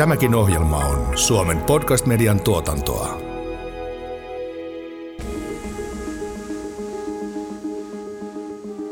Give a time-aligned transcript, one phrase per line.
[0.00, 3.20] Tämäkin ohjelma on Suomen podcast-median tuotantoa.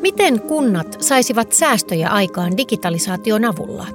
[0.01, 3.87] Miten kunnat saisivat säästöjä aikaan digitalisaation avulla?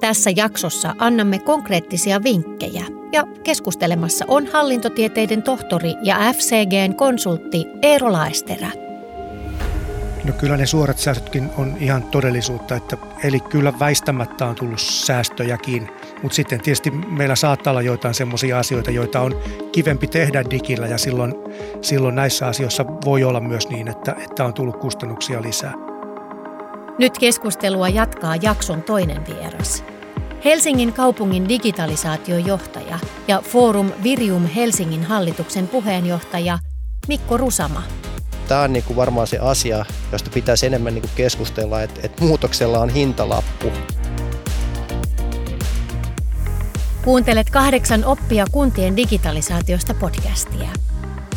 [0.00, 8.70] Tässä jaksossa annamme konkreettisia vinkkejä ja keskustelemassa on hallintotieteiden tohtori ja FCGn konsultti Eero Laesterä.
[10.24, 15.88] No kyllä ne suorat säästötkin on ihan todellisuutta, että, eli kyllä väistämättä on tullut säästöjäkin.
[16.22, 19.42] Mutta sitten tietysti meillä saattaa olla joitain sellaisia asioita, joita on
[19.72, 21.34] kivempi tehdä digillä ja silloin,
[21.82, 25.72] silloin näissä asioissa voi olla myös niin, että, että on tullut kustannuksia lisää.
[26.98, 29.84] Nyt keskustelua jatkaa jakson toinen vieras.
[30.44, 36.58] Helsingin kaupungin digitalisaatiojohtaja ja Forum Virium Helsingin hallituksen puheenjohtaja
[37.08, 37.82] Mikko Rusama–
[38.50, 42.24] tämä on niin kuin varmaan se asia, josta pitäisi enemmän niin kuin keskustella, että, että
[42.24, 43.72] muutoksella on hintalappu.
[47.04, 50.68] Kuuntelet kahdeksan oppia kuntien digitalisaatiosta podcastia.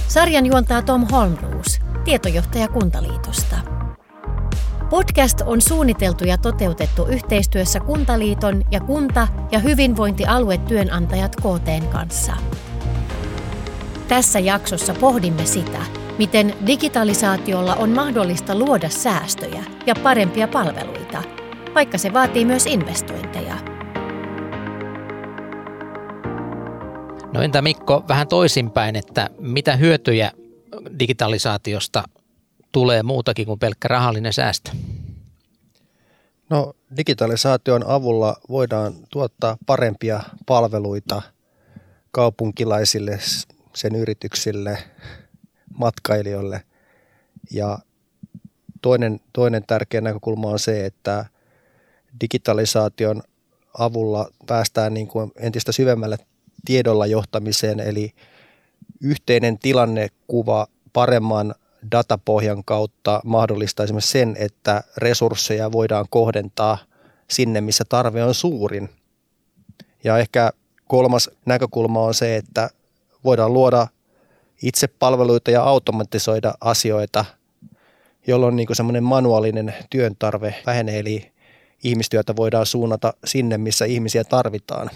[0.08, 3.56] Sarjan juontaa Tom Holmroos, tietojohtaja Kuntaliitosta.
[4.90, 12.34] Podcast on suunniteltu ja toteutettu yhteistyössä Kuntaliiton ja kunta- ja hyvinvointialuetyönantajat KTn kanssa.
[14.08, 15.80] Tässä jaksossa pohdimme sitä,
[16.18, 21.24] miten digitalisaatiolla on mahdollista luoda säästöjä ja parempia palveluita,
[21.76, 23.73] vaikka se vaatii myös investointeja.
[27.34, 30.32] No entä Mikko, vähän toisinpäin, että mitä hyötyjä
[31.00, 32.04] digitalisaatiosta
[32.72, 34.72] tulee muutakin kuin pelkkä rahallinen säästö?
[36.50, 41.22] No digitalisaation avulla voidaan tuottaa parempia palveluita
[42.12, 43.20] kaupunkilaisille,
[43.76, 44.78] sen yrityksille,
[45.78, 46.64] matkailijoille.
[47.52, 47.80] Ja
[48.82, 51.26] toinen, toinen tärkeä näkökulma on se, että
[52.22, 53.24] digitalisaation
[53.80, 56.18] avulla päästään niin kuin entistä syvemmälle
[56.66, 58.14] tiedolla johtamiseen, eli
[59.02, 61.56] yhteinen tilannekuva paremman
[61.92, 66.78] datapohjan kautta mahdollistaa esimerkiksi sen, että resursseja voidaan kohdentaa
[67.30, 68.90] sinne, missä tarve on suurin.
[70.04, 70.52] Ja ehkä
[70.88, 72.70] kolmas näkökulma on se, että
[73.24, 73.88] voidaan luoda
[74.64, 77.26] itse palveluita ja automatisoida asioita,
[78.28, 81.32] jolloin niin semmoinen manuaalinen työn tarve vähenee, eli
[81.84, 84.90] ihmistyötä voidaan suunnata sinne, missä ihmisiä tarvitaan.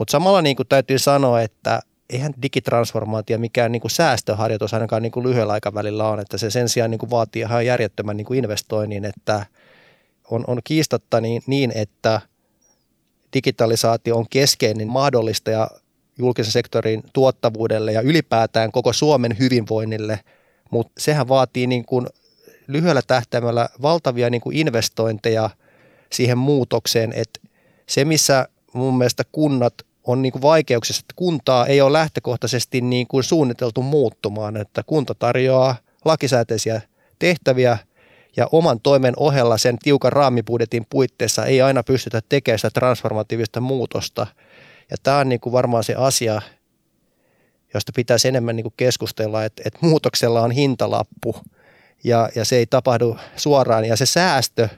[0.00, 1.80] Mutta samalla niin kuin täytyy sanoa, että
[2.10, 6.68] eihän digitransformaatio mikään niin kuin säästöharjoitus ainakaan niin kuin lyhyellä aikavälillä on, että se sen
[6.68, 9.46] sijaan niin kuin vaatii ihan järjettömän niin kuin investoinnin, että
[10.30, 12.20] on, on kiistatta niin, niin, että
[13.34, 15.70] digitalisaatio on keskeinen mahdollistaja
[16.18, 20.20] julkisen sektorin tuottavuudelle ja ylipäätään koko Suomen hyvinvoinnille,
[20.70, 22.06] mutta sehän vaatii niin kuin
[22.66, 25.50] lyhyellä tähtäimellä valtavia niin kuin investointeja
[26.12, 27.40] siihen muutokseen, että
[27.86, 29.74] se missä mun mielestä kunnat
[30.04, 35.14] on niin kuin vaikeuksissa, että kuntaa ei ole lähtökohtaisesti niin kuin suunniteltu muuttumaan, että kunta
[35.14, 36.80] tarjoaa lakisääteisiä
[37.18, 37.78] tehtäviä
[38.36, 44.26] ja oman toimen ohella sen tiukan raamibudjetin puitteissa ei aina pystytä tekemään sitä transformatiivista muutosta–
[44.90, 46.42] ja tämä on niin kuin varmaan se asia,
[47.74, 51.36] josta pitäisi enemmän niin kuin keskustella, että, että muutoksella on hintalappu
[52.04, 53.84] ja, ja se ei tapahdu suoraan.
[53.84, 54.68] Ja se säästö,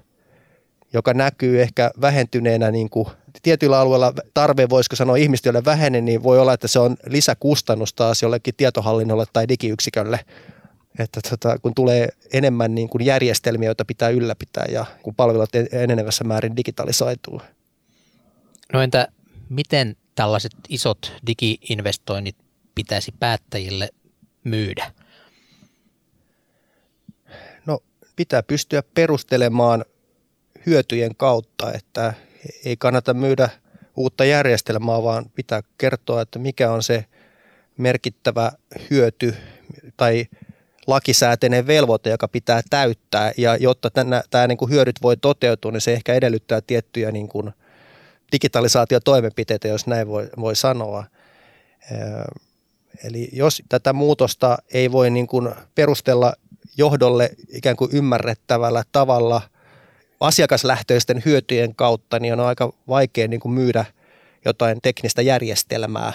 [0.93, 3.09] joka näkyy ehkä vähentyneenä niin kuin
[3.43, 8.23] tietyillä alueilla tarve, voisiko sanoa ihmistyölle vähene, niin voi olla, että se on lisäkustannus taas
[8.23, 10.21] jollekin tietohallinnolle tai digiyksikölle.
[10.99, 16.25] Että tota, kun tulee enemmän niin kuin järjestelmiä, joita pitää ylläpitää ja kun palvelut enenevässä
[16.25, 17.43] määrin digitalisoituu.
[18.73, 19.09] No entä
[19.49, 22.37] miten tällaiset isot digiinvestoinnit
[22.75, 23.89] pitäisi päättäjille
[24.45, 24.93] myydä?
[27.67, 27.79] No
[28.17, 29.85] pitää pystyä perustelemaan
[30.67, 32.15] hyötyjen kautta, että
[32.65, 33.49] ei kannata myydä
[33.97, 37.05] uutta järjestelmää, vaan pitää kertoa, että mikä on se
[37.77, 38.53] merkittävä
[38.91, 39.35] hyöty
[39.97, 40.27] tai
[40.87, 43.33] lakisääteinen velvoite, joka pitää täyttää.
[43.37, 43.91] Ja jotta
[44.31, 47.53] tämä, niin hyödyt voi toteutua, niin se ehkä edellyttää tiettyjä niin kuin
[48.33, 51.05] digitalisaatiotoimenpiteitä, jos näin voi, voi sanoa.
[53.05, 56.33] Eli jos tätä muutosta ei voi niin kuin perustella
[56.77, 59.43] johdolle ikään kuin ymmärrettävällä tavalla
[60.23, 63.85] asiakaslähtöisten hyötyjen kautta, niin on aika vaikea niin kuin myydä
[64.45, 66.13] jotain teknistä järjestelmää.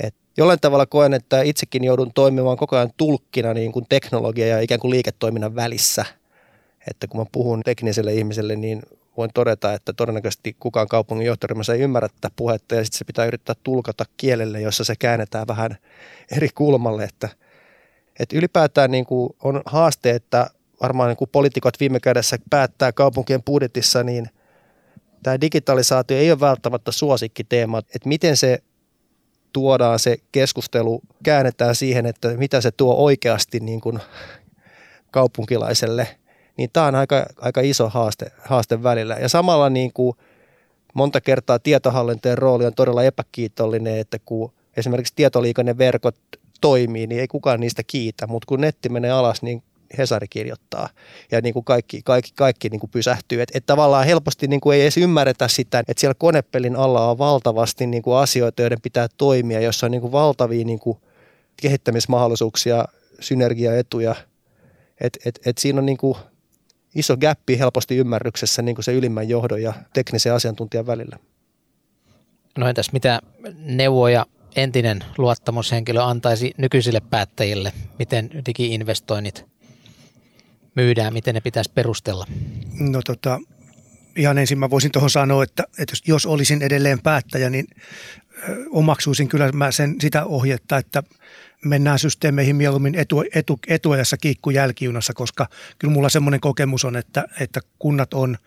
[0.00, 4.60] Et jollain tavalla koen, että itsekin joudun toimimaan koko ajan tulkkina niin kuin teknologia ja
[4.60, 6.04] ikään kuin liiketoiminnan välissä.
[6.90, 8.82] Että kun mä puhun tekniselle ihmiselle, niin
[9.16, 13.26] voin todeta, että todennäköisesti kukaan kaupungin johtoryhmässä ei ymmärrä tätä puhetta ja sitten se pitää
[13.26, 15.76] yrittää tulkata kielelle, jossa se käännetään vähän
[16.36, 17.28] eri kulmalle, että,
[18.20, 20.50] että ylipäätään niin kuin on haaste, että
[20.82, 24.26] varmaan niin kuin poliitikot viime kädessä päättää kaupunkien budjetissa, niin
[25.22, 28.58] tämä digitalisaatio ei ole välttämättä suosikkiteema, että miten se
[29.52, 34.00] tuodaan se keskustelu, käännetään siihen, että mitä se tuo oikeasti niin kuin
[35.10, 36.08] kaupunkilaiselle,
[36.56, 39.14] niin tämä on aika, aika iso haaste, haaste välillä.
[39.14, 40.16] Ja samalla niin kuin
[40.94, 46.16] monta kertaa tietohallintojen rooli on todella epäkiitollinen, että kun esimerkiksi tietoliikenneverkot
[46.60, 49.62] toimii, niin ei kukaan niistä kiitä, mutta kun netti menee alas, niin
[49.98, 50.88] Hesari kirjoittaa
[51.30, 53.42] ja niin kuin kaikki, kaikki, kaikki niin kuin pysähtyy.
[53.42, 57.18] Että et tavallaan helposti niin kuin ei edes ymmärretä sitä, että siellä konepelin alla on
[57.18, 60.98] valtavasti niin kuin asioita, joiden pitää toimia, jossa on niin kuin valtavia niin kuin
[61.62, 62.84] kehittämismahdollisuuksia,
[63.20, 64.14] synergiaetuja.
[65.00, 66.16] Että et, et siinä on niin kuin
[66.94, 71.18] iso gappi helposti ymmärryksessä niin kuin se ylimmän johdon ja teknisen asiantuntijan välillä.
[72.58, 73.20] No entäs mitä
[73.58, 74.26] neuvoja
[74.56, 79.46] entinen luottamushenkilö antaisi nykyisille päättäjille, miten digiinvestoinnit
[80.78, 82.26] myydään, miten ne pitäisi perustella?
[82.80, 83.40] No tota,
[84.16, 87.66] ihan ensin mä voisin tuohon sanoa, että, että jos olisin edelleen päättäjä, niin
[88.70, 91.02] omaksuisin kyllä mä sen, sitä ohjetta, että
[91.64, 95.46] mennään systeemeihin mieluummin etu, etu, etuajassa kiikku jälkijunassa, koska
[95.78, 98.38] kyllä mulla semmoinen kokemus on, että, että kunnat on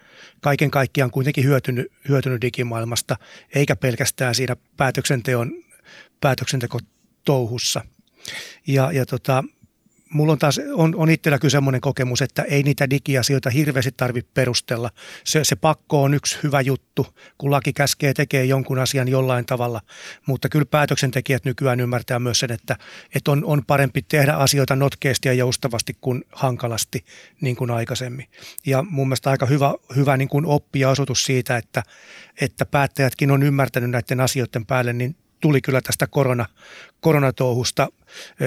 [0.41, 3.17] kaiken kaikkiaan kuitenkin hyötynyt, hyötynyt digimaailmasta,
[3.55, 5.51] eikä pelkästään siinä päätöksenteon,
[6.21, 7.85] päätöksentekotouhussa.
[8.67, 9.43] Ja, ja tota,
[10.13, 14.31] mulla on taas, on, on itsellä kyllä semmoinen kokemus, että ei niitä digiasioita hirveästi tarvitse
[14.33, 14.89] perustella.
[15.23, 19.81] Se, se pakko on yksi hyvä juttu, kun laki käskee tekee jonkun asian jollain tavalla,
[20.27, 22.77] mutta kyllä päätöksentekijät nykyään ymmärtää myös sen, että,
[23.15, 27.05] että on, on parempi tehdä asioita notkeasti ja joustavasti kuin hankalasti
[27.41, 28.27] niin kuin aikaisemmin.
[28.65, 31.83] Ja mun mielestä aika hyvä, hyvä niin kuin oppi ja osoitus siitä, että,
[32.41, 36.45] että päättäjätkin on ymmärtänyt näiden asioiden päälle, niin tuli kyllä tästä korona,
[36.99, 37.87] koronatouhusta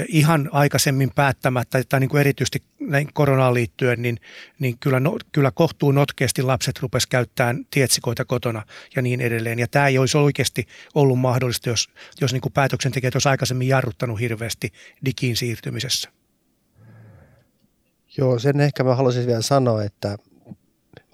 [0.08, 4.16] ihan aikaisemmin päättämättä, tai niin kuin erityisesti näin koronaan liittyen, niin,
[4.58, 8.62] niin kyllä, no, kyllä kohtuu notkeasti lapset rupes käyttämään tietsikoita kotona
[8.96, 9.58] ja niin edelleen.
[9.58, 11.88] Ja tämä ei olisi oikeasti ollut mahdollista, jos,
[12.20, 14.72] jos niin kuin päätöksentekijät olisi aikaisemmin jarruttanut hirveästi
[15.04, 16.10] digiin siirtymisessä.
[18.16, 20.16] Joo, sen ehkä mä haluaisin vielä sanoa, että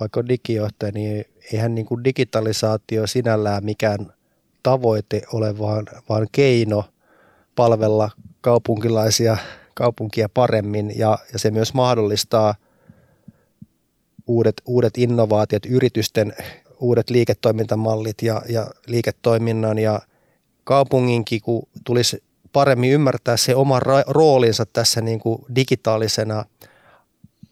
[0.00, 4.06] vaikka on digijohtaja, niin eihän niin kuin digitalisaatio sinällään mikään–
[4.62, 6.84] tavoite ole, vaan, vaan keino
[7.56, 8.10] palvella
[8.40, 9.36] kaupunkilaisia
[9.74, 12.54] kaupunkia paremmin ja, ja se myös mahdollistaa
[14.26, 16.32] uudet, uudet innovaatiot, yritysten
[16.80, 20.00] uudet liiketoimintamallit ja, ja liiketoiminnan ja
[20.64, 22.22] kaupunginkin, kun tulisi
[22.52, 26.44] paremmin ymmärtää se oma roolinsa tässä niin kuin digitaalisena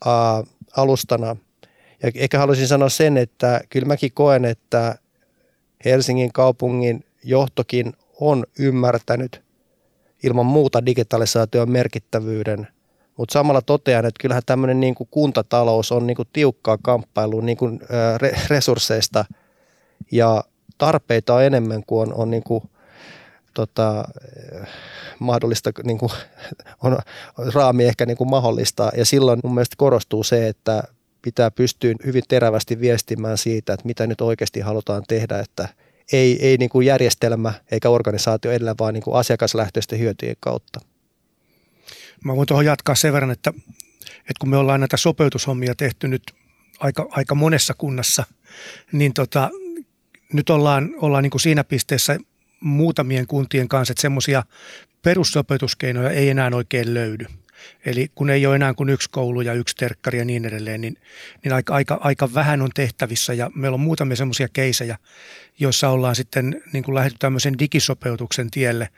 [0.06, 0.42] ää,
[0.76, 1.36] alustana.
[2.02, 4.98] Ja ehkä haluaisin sanoa sen, että kyllä mäkin koen, että
[5.84, 9.42] Helsingin kaupungin johtokin on ymmärtänyt
[10.22, 12.68] ilman muuta digitalisaation merkittävyyden,
[13.16, 17.58] mutta samalla totean, että kyllähän tämmöinen niin kuin kuntatalous on niin kuin tiukkaa kamppailua niin
[17.58, 17.80] kuin
[18.48, 19.24] resursseista
[20.12, 20.44] ja
[20.78, 22.62] tarpeita on enemmän kuin on, on niin kuin,
[23.54, 24.04] tota,
[25.18, 26.12] mahdollista, niin kuin,
[26.82, 26.98] on
[27.54, 28.90] raami ehkä niin kuin mahdollista.
[28.96, 30.82] Ja silloin mun mielestä korostuu se, että
[31.22, 35.68] pitää pystyä hyvin terävästi viestimään siitä, että mitä nyt oikeasti halutaan tehdä, että
[36.12, 40.80] ei, ei niin kuin järjestelmä eikä organisaatio edellä, vaan niin kuin asiakaslähtöisten hyötyjen kautta.
[42.24, 43.52] Mä voin tuohon jatkaa sen verran, että,
[44.18, 46.22] että kun me ollaan näitä sopeutushommia tehty nyt
[46.80, 48.24] aika, aika monessa kunnassa,
[48.92, 49.50] niin tota,
[50.32, 52.18] nyt ollaan, ollaan niin kuin siinä pisteessä
[52.60, 54.42] muutamien kuntien kanssa, että semmoisia
[55.02, 57.26] perussopeutuskeinoja ei enää oikein löydy.
[57.84, 60.96] Eli kun ei ole enää kuin yksi koulu ja yksi terkkari ja niin edelleen, niin,
[61.44, 64.98] niin aika, aika, aika vähän on tehtävissä ja meillä on muutamia semmoisia keisejä,
[65.58, 68.88] joissa ollaan sitten niin kuin lähdetty tämmöisen digisopeutuksen tielle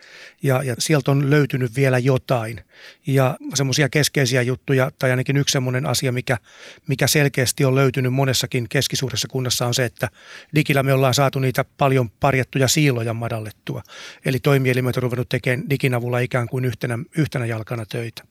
[0.42, 2.60] ja, ja sieltä on löytynyt vielä jotain.
[3.06, 6.38] Ja semmoisia keskeisiä juttuja tai ainakin yksi semmoinen asia, mikä,
[6.86, 10.08] mikä selkeästi on löytynyt monessakin keskisuuressa kunnassa on se, että
[10.54, 13.82] digillä me ollaan saatu niitä paljon parjattuja siiloja madallettua.
[14.24, 18.29] Eli toimielimet on ruvennut tekemään digin avulla ikään kuin yhtenä, yhtenä jalkana töitä.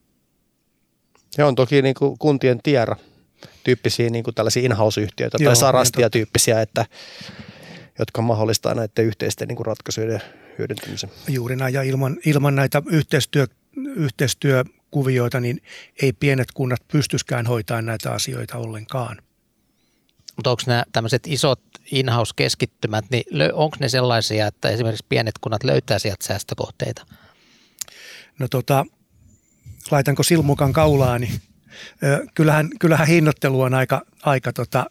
[1.38, 2.96] Ja on toki niin kuin kuntien tiera
[3.64, 6.86] tyyppisiä niin kuin tällaisia in-house-yhtiöitä Joo, tai sarastia-tyyppisiä, että,
[8.00, 10.22] jotka mahdollistaa näiden yhteisten niin kuin ratkaisujen
[10.58, 11.10] hyödyntämisen.
[11.28, 13.48] Juuri näin, ja ilman, ilman näitä yhteistyö,
[13.96, 15.62] yhteistyökuvioita, niin
[16.02, 19.18] ei pienet kunnat pystyskään hoitamaan näitä asioita ollenkaan.
[20.36, 26.00] Mutta onko nämä tämmöiset isot in-house-keskittymät, niin onko ne sellaisia, että esimerkiksi pienet kunnat löytää
[26.00, 27.06] sieltä säästökohteita?
[28.40, 28.86] No tota,
[29.92, 31.32] laitanko silmukan kaulaani.
[32.34, 34.90] Kyllähän, kyllähän hinnoittelu on aika, aika tota,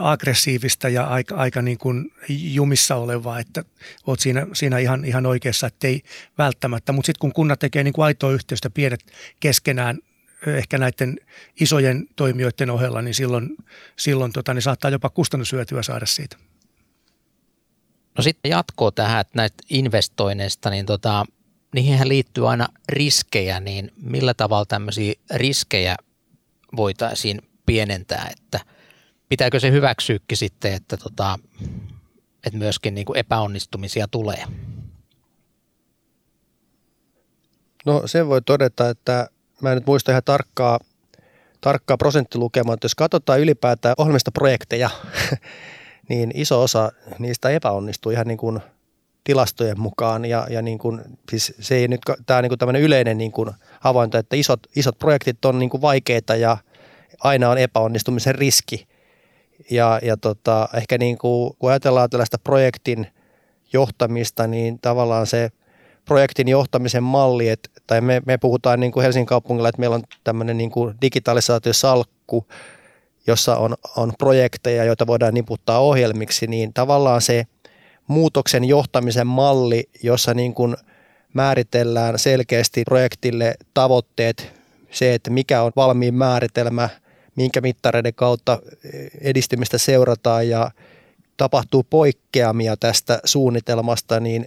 [0.00, 3.64] aggressiivista ja aika, aika niin kuin jumissa olevaa, että
[4.06, 6.02] olet siinä, siinä ihan, ihan oikeassa, että ei
[6.38, 6.92] välttämättä.
[6.92, 9.00] Mutta sitten kun kunnat tekee niin kuin aitoa yhteystä pienet
[9.40, 9.98] keskenään,
[10.46, 11.20] ehkä näiden
[11.60, 13.56] isojen toimijoiden ohella, niin silloin,
[13.96, 16.36] silloin tota, niin saattaa jopa kustannushyötyä saada siitä.
[18.16, 21.26] No sitten jatkoa tähän, että näistä investoinneista, niin tota,
[21.74, 25.96] niihin liittyy aina riskejä, niin millä tavalla tämmöisiä riskejä
[26.76, 28.60] voitaisiin pienentää, että
[29.28, 31.38] pitääkö se hyväksyykin sitten, että, tota,
[32.46, 34.44] että myöskin niin kuin epäonnistumisia tulee?
[37.86, 39.28] No sen voi todeta, että
[39.62, 40.78] mä en nyt muista ihan tarkkaa,
[41.60, 44.90] tarkkaa prosenttilukemaa, että jos katsotaan ylipäätään ohjelmista projekteja,
[46.08, 48.60] niin iso osa niistä epäonnistuu ihan niin kuin
[49.28, 50.24] tilastojen mukaan.
[50.24, 53.50] Ja, ja niin kuin, siis se ei nyt, tämä on niin tämmöinen yleinen niin kuin
[53.80, 56.56] havainto, että isot, isot projektit on niin kuin vaikeita ja
[57.20, 58.86] aina on epäonnistumisen riski.
[59.70, 63.06] Ja, ja tota, ehkä niin kuin, kun ajatellaan tällaista projektin
[63.72, 65.48] johtamista, niin tavallaan se
[66.04, 70.02] projektin johtamisen malli, että, tai me, me puhutaan niin kuin Helsingin kaupungilla, että meillä on
[70.24, 72.46] tämmöinen niin kuin digitalisaatiosalkku,
[73.26, 77.46] jossa on, on projekteja, joita voidaan niputtaa ohjelmiksi, niin tavallaan se
[78.08, 80.76] muutoksen johtamisen malli, jossa niin kuin
[81.34, 84.52] määritellään selkeästi projektille tavoitteet,
[84.90, 86.88] se, että mikä on valmiin määritelmä,
[87.36, 88.58] minkä mittareiden kautta
[89.20, 90.70] edistymistä seurataan ja
[91.36, 94.46] tapahtuu poikkeamia tästä suunnitelmasta, niin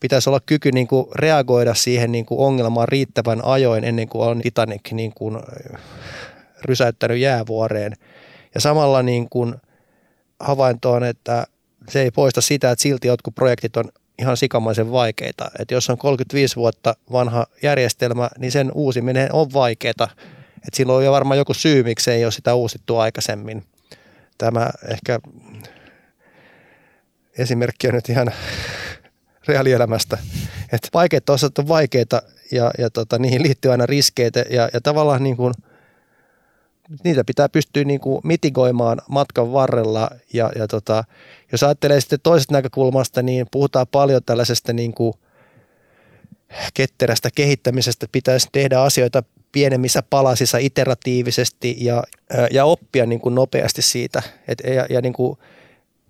[0.00, 4.40] pitäisi olla kyky niin kuin reagoida siihen niin kuin ongelmaan riittävän ajoin ennen kuin on
[4.40, 5.38] Titanic niin kuin
[6.64, 7.92] rysäyttänyt jäävuoreen.
[8.54, 9.54] Ja samalla niin kuin
[10.40, 11.46] havainto on, että
[11.88, 15.50] se ei poista sitä, että silti jotkut projektit on ihan sikamaisen vaikeita.
[15.58, 20.08] Että jos on 35 vuotta vanha järjestelmä, niin sen uusiminen on vaikeaa.
[20.56, 23.64] Että silloin on jo varmaan joku syy, miksi ei ole sitä uusittu aikaisemmin.
[24.38, 25.20] Tämä ehkä
[27.38, 28.32] esimerkki on nyt ihan
[29.48, 30.18] reaalielämästä.
[30.72, 35.22] Että vaikeat osat on vaikeita ja, ja tota, niihin liittyy aina riskeitä ja, ja tavallaan
[35.22, 35.54] niin kuin–
[37.04, 40.10] niitä pitää pystyä niin kuin mitigoimaan matkan varrella.
[40.32, 41.04] Ja, ja tota,
[41.52, 45.14] jos ajattelee sitten toisesta näkökulmasta, niin puhutaan paljon tällaisesta niin kuin
[46.74, 48.06] ketterästä kehittämisestä.
[48.12, 52.02] Pitäisi tehdä asioita pienemmissä palasissa iteratiivisesti ja,
[52.50, 55.38] ja oppia niin kuin nopeasti siitä et, ja, ja niin kuin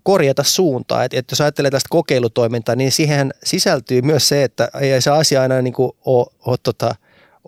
[0.03, 1.05] korjata suuntaa.
[1.05, 5.43] Et, et jos ajattelee tästä kokeilutoimintaa, niin siihen sisältyy myös se, että ei se asia
[5.43, 6.95] aina niin kuin ole, ole tota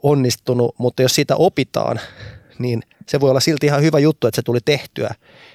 [0.03, 2.01] onnistunut, mutta jos siitä opitaan,
[2.61, 5.15] niin se voi olla silti ihan hyvä juttu, että se tuli tehtyä.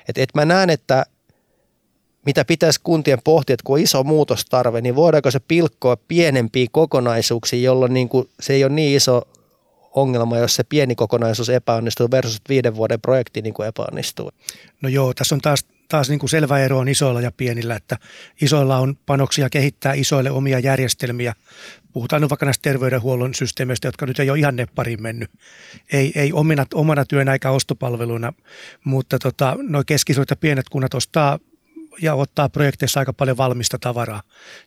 [0.10, 1.06] Et, et mä näen, että
[2.26, 7.64] mitä pitäisi kuntien pohtia, että kun on iso muutostarve, niin voidaanko se pilkkoa pienempiin kokonaisuuksiin,
[7.64, 9.22] jolloin niin kuin se ei ole niin iso
[9.96, 14.32] ongelma, jos se pieni kokonaisuus epäonnistuu versus viiden vuoden projekti niin kuin epäonnistuu.
[14.82, 17.98] No joo, tässä on taas, taas niin kuin selvä ero on isoilla ja pienillä, että
[18.42, 21.34] isoilla on panoksia kehittää isoille omia järjestelmiä,
[21.94, 25.32] puhutaan nyt vaikka näistä terveydenhuollon systeemeistä, jotka nyt ei ole ihan nepparin mennyt.
[25.92, 28.34] Ei, ei omina, omana työnä eikä ostopalveluina,
[28.84, 31.40] mutta tota, noin keskisuuret ja pienet kunnat ostaa
[32.02, 34.22] ja ottaa projekteissa aika paljon valmista tavaraa.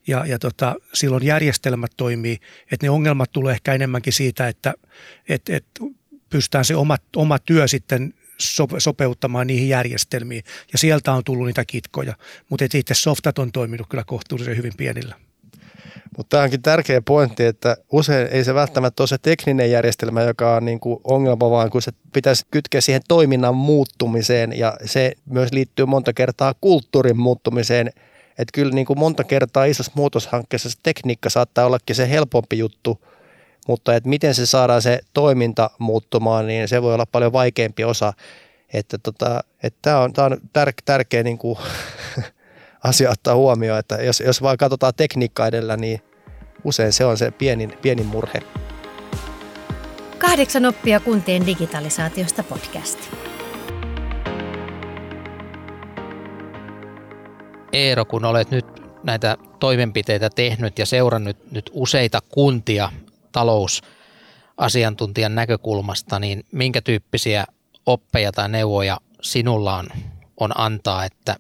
[0.07, 2.39] Ja, ja tota, silloin järjestelmät toimii,
[2.73, 4.75] että ne ongelmat tulee ehkä enemmänkin siitä, että
[5.29, 5.67] et, et
[6.31, 8.15] pystytään se oma, oma työ sitten
[8.79, 10.45] sopeuttamaan niihin järjestelmiin.
[10.73, 12.15] Ja sieltä on tullut niitä kitkoja,
[12.51, 15.15] mutta itse softat on toiminut kyllä kohtuullisen hyvin pienillä.
[16.17, 20.57] Mutta tämä onkin tärkeä pointti, että usein ei se välttämättä ole se tekninen järjestelmä, joka
[20.57, 25.53] on niin kuin ongelma, vaan kun se pitäisi kytkeä siihen toiminnan muuttumiseen ja se myös
[25.53, 27.89] liittyy monta kertaa kulttuurin muuttumiseen.
[28.29, 33.05] Että kyllä niin kuin monta kertaa isossa muutoshankkeessa se tekniikka saattaa ollakin se helpompi juttu,
[33.69, 38.13] mutta että miten se saadaan se toiminta muuttumaan, niin se voi olla paljon vaikeampi osa.
[38.73, 41.59] Että tota, että tämä on, tämä on tär, tärkeä niin kuin
[42.85, 46.01] asia ottaa huomioon, että jos, jos vaan katsotaan tekniikkaa edellä, niin
[46.65, 48.43] usein se on se pienin, pienin murhe.
[50.19, 52.99] Kahdeksan oppia kuntien digitalisaatiosta podcast.
[57.73, 58.67] Eero, kun olet nyt
[59.03, 62.91] näitä toimenpiteitä tehnyt ja seurannut nyt useita kuntia
[63.33, 67.45] talousasiantuntijan näkökulmasta, niin minkä tyyppisiä
[67.87, 69.89] oppeja tai neuvoja sinulla on,
[70.41, 71.37] on antaa, että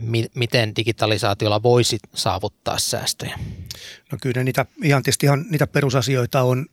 [0.00, 3.38] mi- miten digitalisaatiolla voisi saavuttaa säästöjä?
[4.12, 6.66] No kyllä niitä, ihan tietysti ihan niitä perusasioita on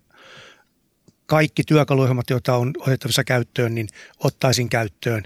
[1.25, 3.88] kaikki työkaluohjelmat, joita on otettavissa käyttöön, niin
[4.24, 5.24] ottaisin käyttöön.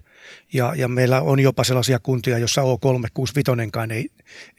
[0.54, 4.10] Ja, ja meillä on jopa sellaisia kuntia, joissa O365 ei,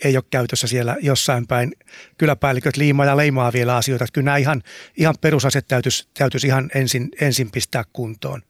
[0.05, 1.73] ei ole käytössä siellä jossain päin.
[2.19, 4.05] Kyläpäälliköt liimaa ja leimaa vielä asioita.
[4.05, 4.63] Että kyllä nämä ihan,
[4.97, 8.43] ihan perusasiat täytyisi, täytyisi ihan ensin, ensin pistää kuntoon.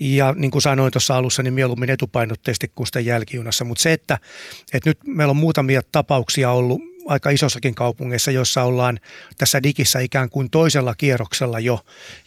[0.00, 3.64] Ja niin kuin sanoin tuossa alussa, niin mieluummin etupainotteisesti kuin sitä jälkijunassa.
[3.64, 4.18] Mutta se, että,
[4.72, 9.00] että nyt meillä on muutamia tapauksia ollut, aika isossakin kaupungeissa, jossa ollaan
[9.38, 11.80] tässä digissä ikään kuin toisella kierroksella jo.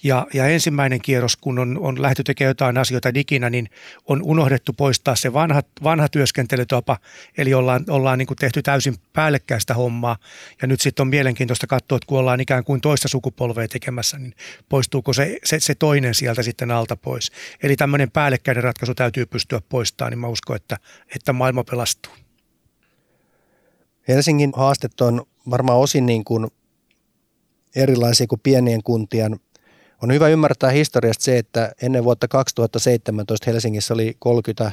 [0.04, 3.70] Ja, ja ensimmäinen kierros, kun on, on lähdetty tekemään jotain asioita diginä, niin
[4.06, 6.98] on unohdettu poistaa se vanha, vanha työskentelytapa,
[7.38, 10.18] eli ollaan, ollaan niin kuin tehty täysin päällekkäistä hommaa.
[10.62, 14.34] Ja nyt sitten on mielenkiintoista katsoa, että kun ollaan ikään kuin toista sukupolvea tekemässä, niin
[14.70, 17.32] poistuuko se, se, se toinen sieltä sitten alta pois.
[17.64, 20.78] Eli tämmöinen päällekkäinen ratkaisu täytyy pystyä poistamaan, niin mä uskon, että,
[21.16, 22.14] että maailma pelastuu.
[24.14, 26.48] Helsingin haastet on varmaan osin niin kuin
[27.76, 29.40] erilaisia kuin pienien kuntien.
[30.04, 34.72] On hyvä ymmärtää historiasta se, että ennen vuotta 2017 Helsingissä oli 30,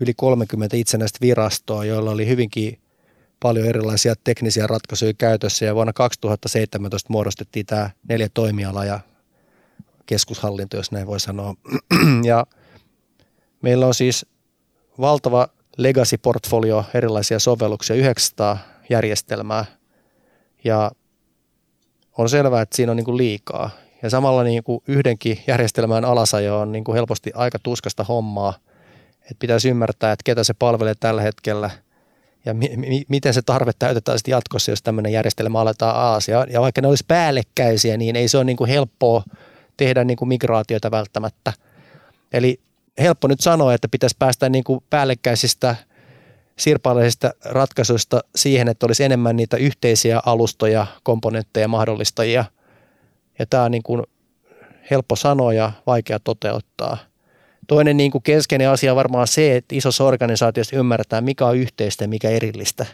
[0.00, 2.78] yli 30 itsenäistä virastoa, joilla oli hyvinkin
[3.40, 9.00] paljon erilaisia teknisiä ratkaisuja käytössä ja vuonna 2017 muodostettiin tämä neljä toimialaa ja
[10.06, 11.54] keskushallinto, jos näin voi sanoa.
[12.24, 12.46] ja
[13.62, 14.26] meillä on siis
[15.00, 18.58] valtava legacy-portfolio, erilaisia sovelluksia, 900
[18.90, 19.64] järjestelmää
[20.64, 20.90] ja
[22.18, 23.70] on selvää, että siinä on niin kuin liikaa.
[24.02, 28.54] Ja samalla niin kuin yhdenkin järjestelmän alasajo on niin kuin helposti aika tuskasta hommaa.
[29.20, 31.70] Että pitäisi ymmärtää, että ketä se palvelee tällä hetkellä
[32.44, 36.46] ja mi- mi- miten se tarve täytetään sitten jatkossa, jos tämmöinen järjestelmä aletaan aasia.
[36.50, 39.22] Ja vaikka ne olisi päällekkäisiä, niin ei se ole niin kuin helppoa
[39.76, 41.52] tehdä niin kuin migraatioita välttämättä.
[42.32, 42.60] Eli
[42.98, 45.76] helppo nyt sanoa, että pitäisi päästä niin kuin päällekkäisistä
[46.56, 52.44] sirpaleisista ratkaisuista siihen, että olisi enemmän niitä yhteisiä alustoja, komponentteja, mahdollistajia.
[53.38, 54.02] Ja tämä on niin kuin
[54.90, 56.96] helppo sanoa ja vaikea toteuttaa.
[57.66, 62.04] Toinen niin kuin keskeinen asia on varmaan se, että isossa organisaatiossa ymmärretään, mikä on yhteistä
[62.04, 62.86] ja mikä erillistä.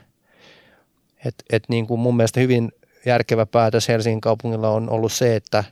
[1.25, 2.73] Et, et niin kuin mun mielestä hyvin
[3.06, 5.64] järkevä päätös Helsingin kaupungilla on ollut se, että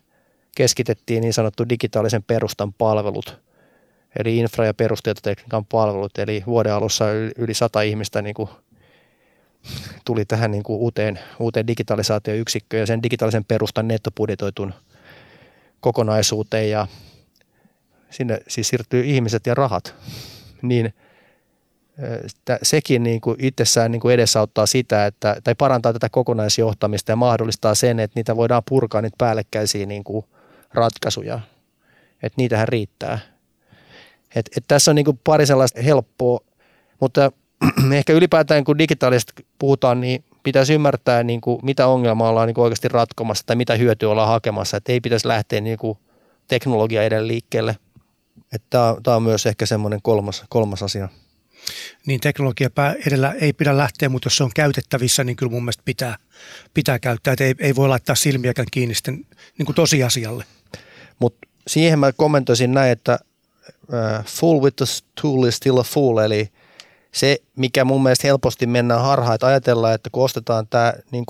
[0.56, 3.38] keskitettiin niin sanottu digitaalisen perustan palvelut–
[4.18, 6.18] eli infra- ja perustietotekniikan palvelut.
[6.18, 7.04] Eli vuoden alussa
[7.38, 8.48] yli sata ihmistä niin kuin
[10.04, 14.74] tuli tähän niin kuin uuteen, uuteen digitalisaatioyksikköön ja sen digitaalisen perustan nettobudjetoitun
[15.80, 16.86] kokonaisuuteen ja
[18.10, 19.94] sinne siis siirtyy ihmiset ja rahat,
[20.62, 20.94] niin
[22.62, 27.74] sekin niin kuin itsessään niin kuin edesauttaa sitä, että, tai parantaa tätä kokonaisjohtamista ja mahdollistaa
[27.74, 30.26] sen, että niitä voidaan purkaa niitä päällekkäisiä niin kuin
[30.74, 31.40] ratkaisuja.
[32.22, 33.18] Että niitähän riittää.
[34.34, 36.40] Et, et tässä on niin pari sellaista helppoa,
[37.00, 37.32] mutta
[37.96, 42.62] ehkä ylipäätään kun digitaalista puhutaan, niin pitäisi ymmärtää, niin kuin, mitä ongelmaa ollaan niin kuin
[42.62, 44.76] oikeasti ratkomassa tai mitä hyötyä ollaan hakemassa.
[44.76, 45.98] Että ei pitäisi lähteä niin kuin
[46.48, 47.76] teknologia edellä liikkeelle.
[48.70, 51.08] Tämä on myös ehkä semmoinen kolmas, kolmas asia.
[52.06, 52.70] Niin teknologia
[53.06, 56.16] edellä ei pidä lähteä, mutta jos se on käytettävissä, niin kyllä mun mielestä pitää,
[56.74, 57.32] pitää käyttää.
[57.32, 59.26] Että ei, ei voi laittaa silmiäkään kiinni sitten
[59.58, 60.44] niin kuin tosiasialle.
[61.18, 63.18] Mutta siihen mä kommentoisin näin, että
[63.88, 64.84] uh, full with the
[65.22, 66.48] tool is still a fool, eli
[67.12, 71.24] se, mikä mun mielestä helposti mennään harhaan, että ajatellaan, että kun ostetaan tämä niin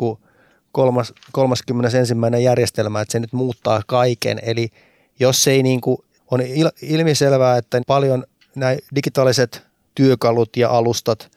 [0.72, 2.14] kolmas, 31.
[2.42, 4.68] järjestelmä, että se nyt muuttaa kaiken, eli
[5.20, 5.98] jos ei niin kuin,
[6.30, 9.62] on il, ilmiselvää, että paljon nämä digitaaliset
[9.94, 11.30] työkalut ja alustat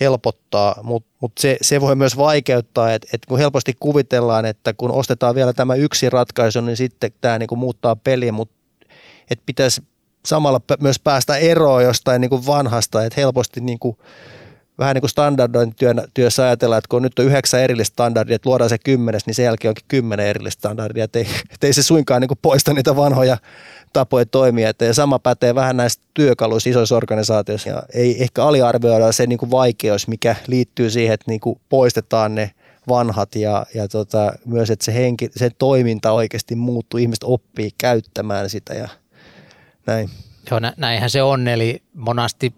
[0.00, 4.90] helpottaa, mutta mut se, se voi myös vaikeuttaa, että, että kun helposti kuvitellaan, että kun
[4.90, 8.54] ostetaan vielä tämä yksi ratkaisu, niin sitten tämä niin kuin muuttaa peliä, mutta
[9.30, 9.82] että pitäisi
[10.26, 13.96] samalla myös päästä eroon jostain niin kuin vanhasta, että helposti niin kuin,
[14.78, 18.78] vähän niin kuin standardointityössä ajatellaan, että kun nyt on yhdeksän erillistä standardia, että luodaan se
[18.78, 22.28] kymmenes, niin sen jälkeen onkin kymmenen erillistä standardia, että ei, että ei se suinkaan niin
[22.28, 23.36] kuin poista niitä vanhoja
[23.92, 24.68] tapoja toimia.
[24.68, 27.68] Että ja sama pätee vähän näistä työkaluista isoissa organisaatioissa.
[27.68, 32.34] Ja ei ehkä aliarvioida se niin kuin vaikeus, mikä liittyy siihen, että niin kuin poistetaan
[32.34, 32.50] ne
[32.88, 38.50] vanhat ja, ja tota, myös, että se, henki, se toiminta oikeasti muuttuu, ihmiset oppii käyttämään
[38.50, 38.88] sitä ja–
[39.86, 40.10] näin.
[40.50, 42.54] Joo, nä- näinhän se on, eli monasti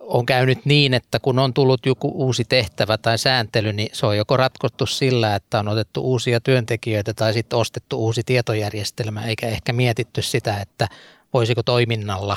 [0.00, 4.16] on käynyt niin, että kun on tullut joku uusi tehtävä tai sääntely, niin se on
[4.16, 9.72] joko ratkottu sillä, että on otettu uusia työntekijöitä tai sitten ostettu uusi tietojärjestelmä, eikä ehkä
[9.72, 10.88] mietitty sitä, että
[11.32, 12.36] voisiko toiminnalla,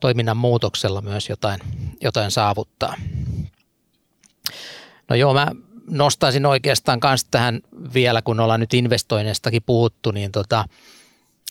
[0.00, 1.60] toiminnan muutoksella myös jotain,
[2.00, 2.94] jotain saavuttaa.
[5.08, 5.46] No joo, mä
[5.90, 7.60] nostaisin oikeastaan myös tähän
[7.94, 10.64] vielä, kun ollaan nyt investoinnistakin puhuttu, niin tota,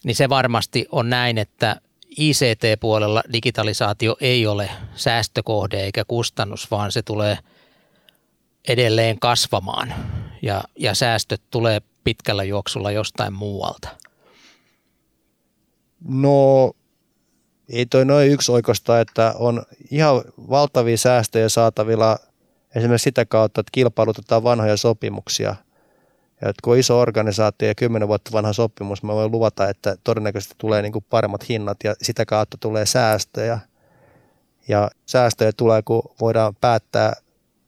[0.03, 1.81] niin se varmasti on näin, että
[2.17, 7.37] ICT-puolella digitalisaatio ei ole säästökohde eikä kustannus, vaan se tulee
[8.67, 9.93] edelleen kasvamaan
[10.41, 13.89] ja, ja säästöt tulee pitkällä juoksulla jostain muualta.
[16.07, 16.71] No
[17.69, 22.17] ei toi noin yksi oikosta, että on ihan valtavia säästöjä saatavilla
[22.75, 25.55] esimerkiksi sitä kautta, että kilpailutetaan vanhoja sopimuksia–
[26.41, 30.55] ja kun on iso organisaatio ja kymmenen vuotta vanha sopimus, mä voin luvata, että todennäköisesti
[30.57, 33.59] tulee niin kuin paremmat hinnat ja sitä kautta tulee säästöjä.
[34.67, 37.13] Ja säästöjä tulee, kun voidaan päättää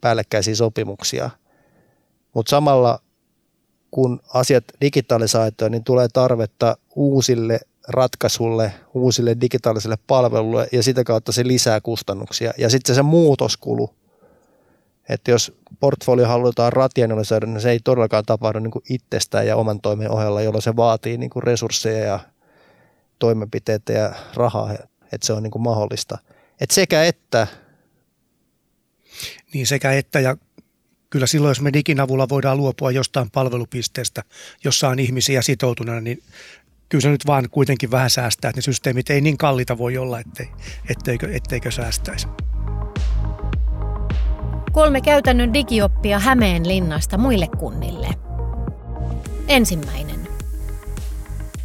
[0.01, 1.29] päällekkäisiä sopimuksia.
[2.33, 2.99] Mutta samalla
[3.91, 11.47] kun asiat digitalisaatio, niin tulee tarvetta uusille ratkaisulle, uusille digitaalisille palveluille ja sitä kautta se
[11.47, 12.53] lisää kustannuksia.
[12.57, 13.95] Ja sitten se, se muutoskulu,
[15.11, 19.81] että jos portfolio halutaan rationalisoida, niin se ei todellakaan tapahdu niin kuin itsestään ja oman
[19.81, 22.19] toimen ohella, jolloin se vaatii niin kuin resursseja ja
[23.19, 24.73] toimenpiteitä ja rahaa,
[25.11, 26.17] että se on niin kuin mahdollista.
[26.61, 27.47] Et sekä että.
[29.53, 30.37] Niin sekä että ja
[31.09, 34.23] kyllä silloin, jos me digin avulla voidaan luopua jostain palvelupisteestä,
[34.63, 36.23] jossa on ihmisiä sitoutuneena, niin
[36.89, 40.19] kyllä se nyt vaan kuitenkin vähän säästää, että ne systeemit ei niin kallita voi olla,
[40.19, 40.47] ettei,
[40.89, 42.27] etteikö, etteikö säästäisi.
[44.71, 48.07] Kolme käytännön digioppia Hämeenlinnasta muille kunnille.
[49.47, 50.27] Ensimmäinen.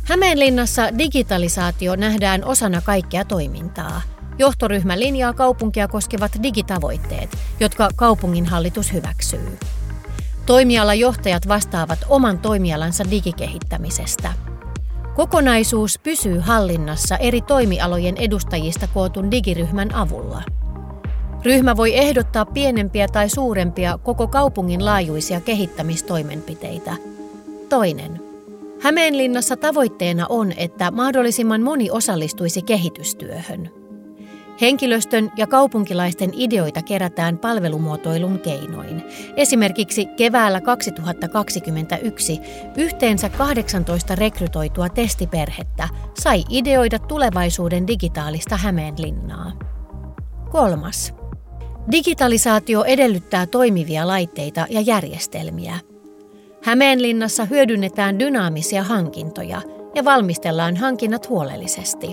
[0.02, 4.02] Hämeenlinnassa digitalisaatio nähdään osana kaikkea toimintaa.
[4.38, 9.58] Johtoryhmä linjaa kaupunkia koskevat digitavoitteet, jotka kaupunginhallitus hyväksyy.
[10.46, 14.32] Toimialajohtajat vastaavat oman toimialansa digikehittämisestä.
[15.14, 20.42] Kokonaisuus pysyy hallinnassa eri toimialojen edustajista kootun digiryhmän avulla.
[21.46, 26.96] Ryhmä voi ehdottaa pienempiä tai suurempia koko kaupungin laajuisia kehittämistoimenpiteitä.
[27.68, 28.20] Toinen.
[28.80, 33.70] Hämeenlinnassa tavoitteena on, että mahdollisimman moni osallistuisi kehitystyöhön.
[34.60, 39.02] Henkilöstön ja kaupunkilaisten ideoita kerätään palvelumuotoilun keinoin.
[39.36, 42.40] Esimerkiksi keväällä 2021
[42.76, 45.88] yhteensä 18 rekrytoitua testiperhettä
[46.20, 49.52] sai ideoida tulevaisuuden digitaalista Hämeenlinnaa.
[50.50, 51.25] Kolmas.
[51.92, 55.78] Digitalisaatio edellyttää toimivia laitteita ja järjestelmiä.
[56.62, 59.62] Hämeenlinnassa hyödynnetään dynaamisia hankintoja
[59.94, 62.06] ja valmistellaan hankinnat huolellisesti.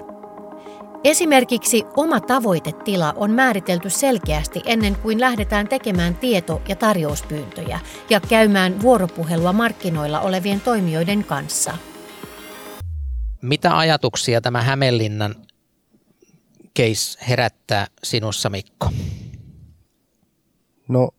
[1.03, 8.81] Esimerkiksi oma tavoitetila on määritelty selkeästi ennen kuin lähdetään tekemään tieto- ja tarjouspyyntöjä ja käymään
[8.81, 11.77] vuoropuhelua markkinoilla olevien toimijoiden kanssa.
[13.41, 15.35] Mitä ajatuksia tämä Hämeenlinnan
[16.79, 18.89] case herättää sinussa, Mikko?
[20.87, 21.09] No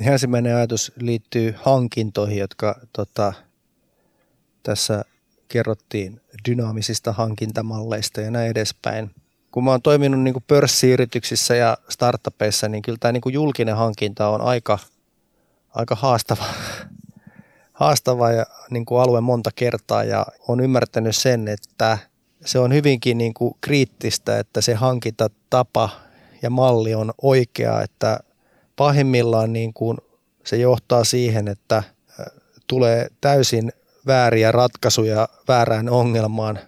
[0.00, 3.32] ensimmäinen ajatus liittyy hankintoihin, jotka tota,
[4.62, 5.04] tässä
[5.48, 9.10] kerrottiin dynaamisista hankintamalleista ja näin edespäin.
[9.50, 13.76] Kun mä oon toiminut niin kuin pörssiyrityksissä ja startupeissa, niin kyllä tämä niin kuin julkinen
[13.76, 14.78] hankinta on aika,
[15.74, 16.44] aika haastava,
[17.72, 21.98] haastava ja niin kuin alue monta kertaa ja on ymmärtänyt sen, että
[22.44, 25.90] se on hyvinkin niin kuin kriittistä, että se hankintatapa
[26.42, 28.20] ja malli on oikea, että
[28.76, 29.98] pahimmillaan niin kuin
[30.44, 31.82] se johtaa siihen, että
[32.66, 33.72] tulee täysin
[34.06, 36.58] vääriä ratkaisuja väärään ongelmaan.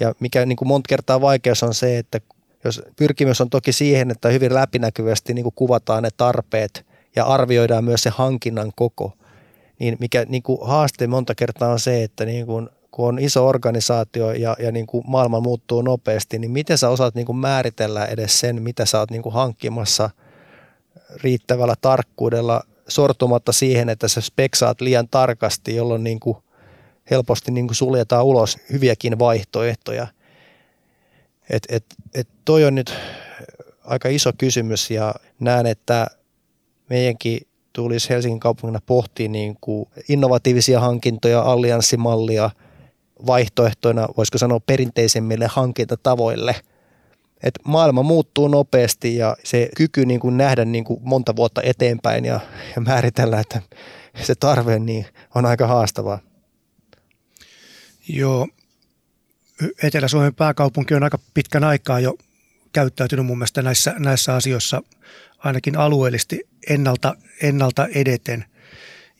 [0.00, 2.20] Ja mikä niin kuin monta kertaa vaikeus on se, että
[2.64, 7.84] jos pyrkimys on toki siihen, että hyvin läpinäkyvästi niin kuin kuvataan ne tarpeet ja arvioidaan
[7.84, 9.12] myös se hankinnan koko,
[9.78, 13.48] niin mikä niin kuin haaste monta kertaa on se, että niin kuin, kun on iso
[13.48, 18.06] organisaatio ja, ja niin kuin maailma muuttuu nopeasti, niin miten sä osaat niin kuin määritellä
[18.06, 20.10] edes sen, mitä sä oot niin kuin hankkimassa
[21.14, 26.36] riittävällä tarkkuudella sortumatta siihen, että sä speksaat liian tarkasti, jolloin niin kuin
[27.10, 30.06] helposti niin kuin suljetaan ulos hyviäkin vaihtoehtoja.
[31.50, 32.94] Et, et, et toi on nyt
[33.84, 36.06] aika iso kysymys ja näen, että
[36.90, 37.40] meidänkin
[37.72, 42.50] tulisi Helsingin kaupungina pohtia niin kuin innovatiivisia hankintoja, allianssimallia
[43.26, 46.54] vaihtoehtoina, voisiko sanoa perinteisemmille hankintatavoille.
[47.42, 52.24] Et maailma muuttuu nopeasti ja se kyky niin kuin nähdä niin kuin monta vuotta eteenpäin
[52.24, 52.40] ja,
[52.76, 53.62] ja määritellä, että
[54.22, 56.18] se tarve niin on aika haastavaa.
[58.08, 58.48] Joo,
[59.82, 62.14] Etelä-Suomen pääkaupunki on aika pitkän aikaa jo
[62.72, 64.82] käyttäytynyt mun mielestä näissä, näissä asioissa
[65.38, 68.44] ainakin alueellisesti ennalta, ennalta edeten.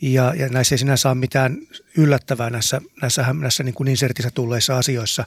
[0.02, 1.58] Ja, ja näissä ei sinänsä ole mitään
[1.96, 5.24] yllättävää näissä, näissä, näissä niin kuin insertissä tulleissa asioissa.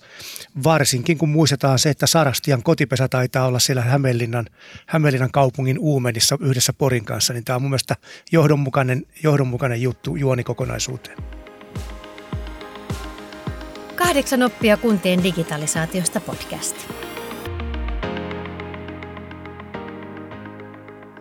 [0.64, 4.46] Varsinkin kun muistetaan se, että Sarastian kotipesä taitaa olla siellä Hämeenlinnan,
[4.86, 7.96] Hämeenlinnan kaupungin Uumenissa yhdessä Porin kanssa, niin tämä on mun mielestä
[8.32, 11.18] johdonmukainen, johdonmukainen juttu juonikokonaisuuteen.
[13.96, 16.76] Kahdeksan oppia kuntien digitalisaatiosta podcast.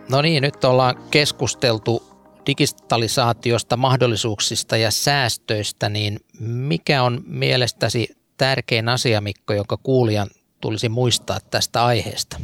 [0.09, 2.08] No niin, nyt ollaan keskusteltu
[2.49, 8.07] digitalisaatiosta, mahdollisuuksista ja säästöistä, niin mikä on mielestäsi
[8.37, 10.29] tärkein asia, Mikko, jonka kuulijan
[10.61, 12.39] tulisi muistaa tästä aiheesta?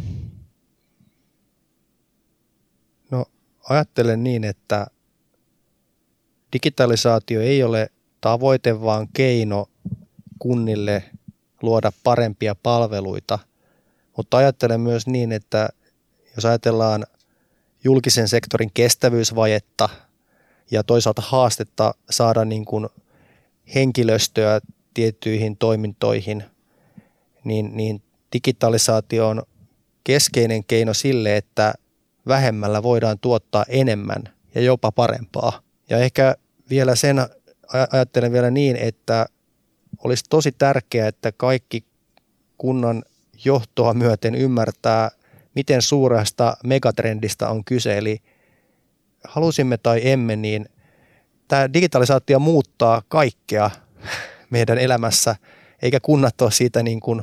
[3.11, 3.25] No
[3.69, 4.87] ajattelen niin, että
[6.53, 7.89] digitalisaatio ei ole
[8.21, 9.69] tavoite, vaan keino
[10.39, 11.03] kunnille
[11.61, 13.39] luoda parempia palveluita.
[14.17, 15.69] Mutta ajattelen myös niin, että
[16.35, 17.05] jos ajatellaan
[17.85, 19.89] julkisen sektorin kestävyysvajetta
[20.71, 22.87] ja toisaalta haastetta saada niin kuin
[23.75, 24.61] henkilöstöä
[24.93, 26.43] tiettyihin toimintoihin,
[27.43, 28.01] niin, niin
[28.33, 29.43] digitalisaatio on
[30.03, 31.73] keskeinen keino sille, että
[32.27, 34.23] vähemmällä voidaan tuottaa enemmän
[34.55, 35.61] ja jopa parempaa.
[35.89, 36.35] Ja ehkä
[36.69, 37.17] vielä sen
[37.91, 39.25] ajattelen vielä niin, että
[40.03, 41.85] olisi tosi tärkeää, että kaikki
[42.57, 43.03] kunnan
[43.45, 45.11] johtoa myöten ymmärtää,
[45.55, 47.97] miten suuresta megatrendistä on kyse.
[47.97, 48.21] Eli
[49.23, 50.65] halusimme tai emme, niin
[51.47, 53.69] tämä digitalisaatio muuttaa kaikkea
[54.49, 55.35] meidän elämässä,
[55.81, 57.21] eikä kunnat ole siitä niin kuin,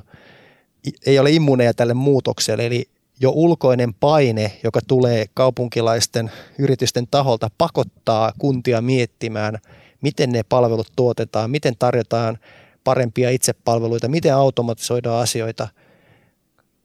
[1.07, 2.67] ei ole immuneja tälle muutokselle.
[2.67, 2.89] Eli
[3.21, 9.59] jo ulkoinen paine, joka tulee kaupunkilaisten yritysten taholta, pakottaa kuntia miettimään,
[10.01, 12.39] miten ne palvelut tuotetaan, miten tarjotaan
[12.85, 15.69] parempia itsepalveluita, miten automatisoidaan asioita.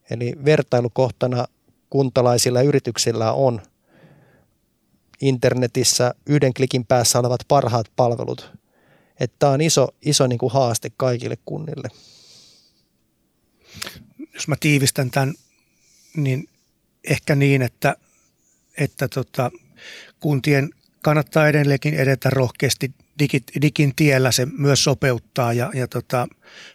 [0.09, 1.45] Eli vertailukohtana
[1.89, 3.61] kuntalaisilla yrityksillä on
[5.21, 8.51] internetissä yhden klikin päässä olevat parhaat palvelut.
[9.19, 11.89] Että tämä on iso, iso niin kuin haaste kaikille kunnille.
[14.33, 15.33] Jos mä tiivistän tämän,
[16.15, 16.49] niin
[17.03, 17.95] ehkä niin, että,
[18.77, 19.51] että tota,
[20.19, 20.69] kuntien
[21.01, 22.91] kannattaa edelleenkin edetä rohkeasti
[23.61, 24.31] digin tiellä.
[24.31, 26.27] Se myös sopeuttaa ja, ja tota,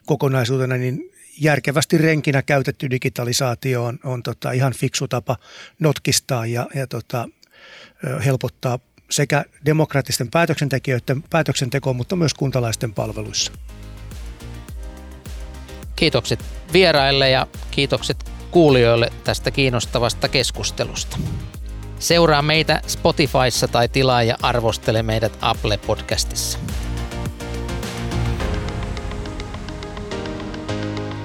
[0.06, 5.36] kokonaisuutena niin järkevästi renkinä käytetty digitalisaatio on, on tota, ihan fiksu tapa
[5.78, 7.28] notkistaa ja, ja tota,
[8.24, 8.78] helpottaa
[9.10, 13.52] sekä demokraattisten päätöksentekijöiden päätöksentekoa, mutta myös kuntalaisten palveluissa.
[15.96, 21.18] Kiitokset vieraille ja kiitokset kuulijoille tästä kiinnostavasta keskustelusta.
[21.98, 26.58] Seuraa meitä Spotifyssa tai tilaa ja arvostele meidät Apple Podcastissa.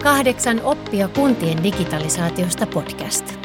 [0.03, 3.36] Kahdeksan oppia kuntien digitalisaatiosta podcast.